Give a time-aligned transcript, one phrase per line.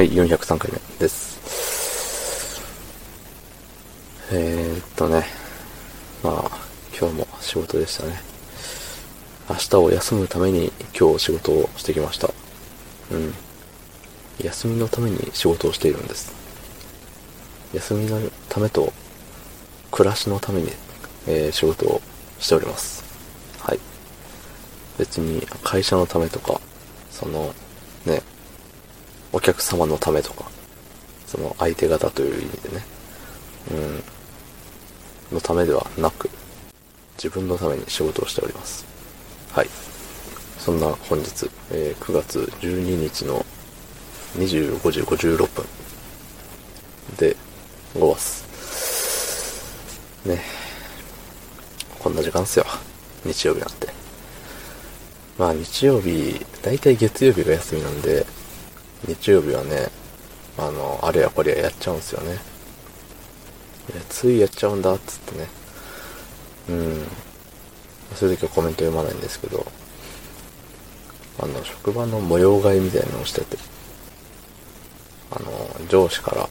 [0.00, 2.58] はい、403回目です。
[4.32, 5.26] えー、っとね、
[6.24, 6.50] まあ、
[6.98, 8.18] 今日も仕事でしたね。
[9.50, 12.30] 明日を休むために今日仕事をしてきました。
[13.12, 13.34] うん。
[14.42, 16.32] 休みのために仕事をしているんです。
[17.74, 18.94] 休みのためと
[19.90, 20.70] 暮らしのために、
[21.26, 22.00] えー、仕事を
[22.38, 23.04] しております。
[23.58, 23.78] はい。
[24.96, 26.58] 別に会社のためとか、
[27.10, 27.54] その、
[28.06, 28.22] ね、
[29.32, 30.50] お客様のためとか、
[31.26, 32.84] その相手方という意味でね、
[35.30, 36.28] うん、のためではなく、
[37.16, 38.84] 自分のために仕事をしております。
[39.52, 39.68] はい。
[40.58, 43.44] そんな本日、えー、9月12日の
[44.36, 45.64] 25時56分
[47.16, 47.36] で
[47.98, 48.44] ごわす。
[50.28, 50.40] ね。
[51.98, 52.66] こんな時間っすよ。
[53.24, 53.88] 日曜日なんて。
[55.38, 58.26] まあ日曜日、だいたい月曜日が休みなんで、
[59.06, 59.88] 日曜日はね、
[60.58, 62.32] あの、あれやこれややっちゃうんすよね。
[63.92, 65.48] いやついやっちゃうんだっつってね。
[66.68, 67.06] うん。
[68.14, 69.64] そういう時はコメント読まないんですけど、
[71.38, 73.56] あの、職場の模様替えみたいなのをしてて、
[75.30, 76.48] あの、上司から、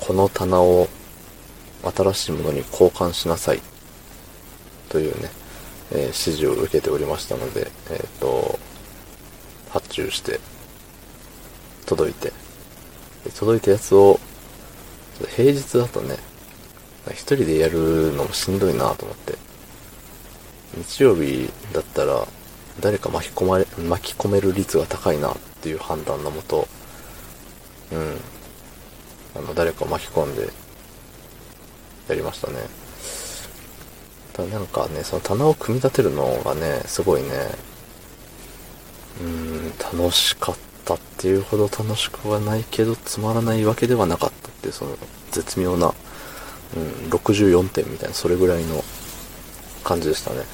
[0.00, 0.88] この棚を
[1.82, 3.60] 新しいものに交換しなさい、
[4.88, 5.30] というね、
[5.92, 8.58] えー、指示を受けておりましたので、えっ、ー、と、
[9.70, 10.40] 発注して、
[11.88, 12.32] 届いて、
[13.34, 14.20] 届いたやつを、
[15.36, 16.16] 平日だとね、
[17.12, 19.34] 一人でやるのもしんどいなと思って、
[20.76, 22.26] 日曜日だったら、
[22.80, 26.68] 誰か巻き込まれ、巻き込める率が高いなっていう判断のもと、
[27.90, 28.16] うん、
[29.34, 30.50] あの、誰かを巻き込んで、
[32.08, 32.58] やりましたね。
[34.34, 37.28] ただなんかね、その棚を組み立てるのがね、すごいね、
[39.22, 40.67] うん、楽しかった。
[40.88, 44.96] ったっていうほど楽しくはないけど、つまらないわけではなかったっていう、その
[45.30, 45.92] 絶妙な、
[46.76, 48.82] うん、64点みたいな、それぐらいの
[49.84, 50.44] 感じでしたね。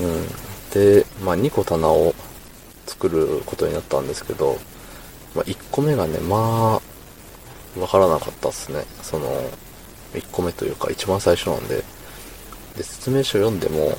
[0.00, 0.26] うん。
[0.72, 2.14] で、まあ2個棚を
[2.86, 4.58] 作ることになったんですけど、
[5.34, 6.80] まあ1個目がね、ま
[7.76, 8.84] あ、わからなかったっすね。
[9.02, 9.28] その、
[10.14, 11.84] 1個目というか一番最初なんで。
[12.76, 13.96] で、説明書読んでも、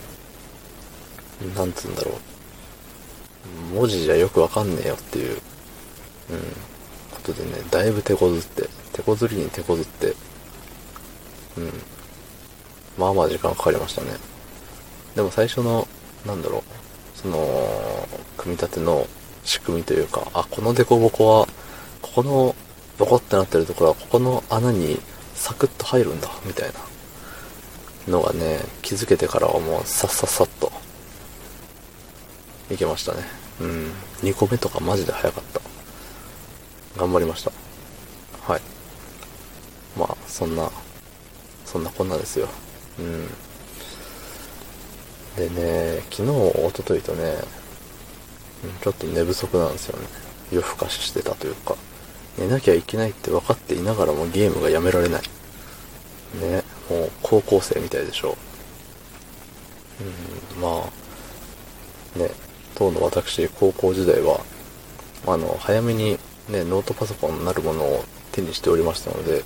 [1.55, 2.36] なんつうんだろう。
[3.73, 5.37] 文字じゃよくわかんねえよっていう、うん、
[7.11, 10.07] ことでね、だいぶ手こずって、手こずりに手こずって、
[11.57, 11.73] うん、
[12.97, 14.09] まあまあ時間かかりましたね。
[15.15, 15.87] でも最初の、
[16.25, 16.63] なんだろう、
[17.17, 19.07] その、組み立ての
[19.43, 21.47] 仕組みというか、あ、このデコボコは、
[22.01, 22.55] ここの、
[22.97, 24.99] ボコってなってるところは、ここの穴に
[25.35, 26.71] サクッと入るんだ、みたい
[28.07, 30.71] なのがね、気づけてからはもうさっさっさっと、
[32.69, 33.36] いけましたね。
[33.61, 33.91] うん。
[34.21, 35.61] 2個目とかマジで早かった。
[36.97, 37.51] 頑張りました。
[38.41, 38.61] はい。
[39.97, 40.69] まあ、そんな、
[41.65, 42.47] そんなこんなですよ。
[42.99, 43.27] うん。
[45.35, 47.37] でね、昨日、おとといとね、
[48.81, 50.07] ちょっと寝不足なんですよね。
[50.51, 51.75] 夜更かししてたというか、
[52.37, 55.21] 寝なきゃいけないって分かっていながらもゲームがやめられない。
[56.41, 58.37] ね、もう高校生みたいでしょ。
[60.55, 60.83] うん、ま
[62.15, 62.31] あ、ね、
[62.77, 64.39] 当の私、高校時代は、
[65.25, 69.43] あの、早めにね、ノートパソコンなるものを手にしておりましたので、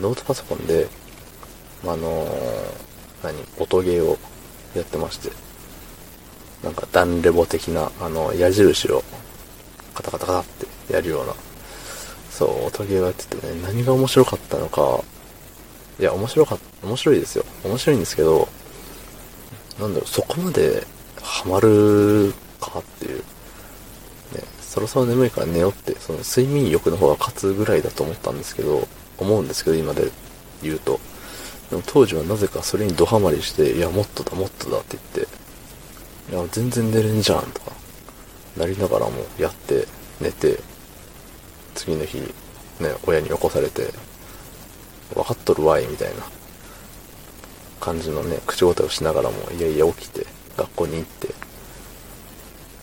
[0.00, 0.86] ノートパソコンで、
[1.84, 2.26] あの
[3.24, 4.18] 何、音ゲーを
[4.76, 5.30] やってまして、
[6.62, 9.02] なんか、ダンレボ的な、あの、矢印を、
[9.94, 10.44] カタカタカタっ
[10.86, 11.34] てやるような、
[12.30, 15.02] そう、音ゲーをやっててね、何が面白かったのか、
[15.98, 17.44] いや、面白かった、面白いですよ。
[17.64, 18.48] 面白いんですけど、
[19.80, 20.86] なんだろう、そこまで
[21.28, 23.18] ハマるかっていう。
[23.18, 23.24] ね、
[24.60, 30.10] そろそろ眠いから寝ようって、その睡眠欲の方が勝つぐらいだと思ったんですけど、思うんですけど、今で
[30.62, 30.98] 言うと。
[31.70, 37.72] でも当時はなぜかそれにドハマりして、いや、もっとだ、もっとだって言って、いや、全然寝れんじゃんとか、
[38.56, 39.86] なりながらもやって、
[40.20, 40.58] 寝て、
[41.74, 42.18] 次の日、
[42.80, 43.92] ね、親に起こされて、
[45.14, 46.22] 分かっとるわい、みたいな
[47.80, 50.26] 感じのね、口答えをしながらも、いやいや起きて、
[50.58, 51.28] 学校に行って、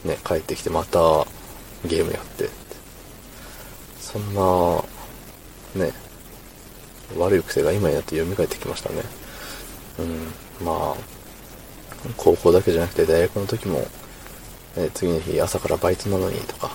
[0.07, 1.00] ね、帰ってきてまた
[1.86, 2.50] ゲームやって、
[4.00, 4.83] そんな、
[5.86, 5.94] ね、
[7.18, 9.04] 悪い癖が今になって蘇ってきましたね。
[10.00, 10.95] うん、まあ、
[12.18, 13.80] 高校だけじゃなくて大学の時も、
[14.77, 16.72] ね、次の日朝からバイトなのにとか、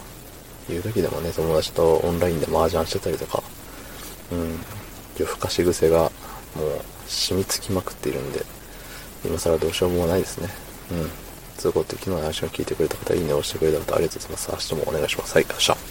[0.68, 3.42] いう時でもね、友達とオンラインで麻雀してたりとか、
[4.32, 4.58] うん、
[5.18, 6.10] 夜更かし癖がもう
[7.06, 8.44] 染みつきまくっているんで、
[9.24, 10.48] 今更どうしようもないですね。
[10.90, 11.10] うん。
[11.60, 14.72] ということで、昨日の話を聞いてくれた方、いいねを押してくれた方、ありがとうございます。
[14.72, 15.34] 明日もお願いします。
[15.34, 15.89] はい、明日。